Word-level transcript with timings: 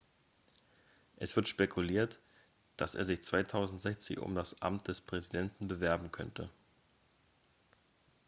es 1.17 1.35
wird 1.35 1.47
spekuliert 1.47 2.19
dass 2.75 2.95
er 2.95 3.03
sich 3.03 3.23
2016 3.23 4.17
um 4.17 4.33
das 4.33 4.59
amt 4.59 4.87
des 4.87 4.99
präsidenten 4.99 5.67
bewerben 5.67 6.11
könnte 6.11 6.49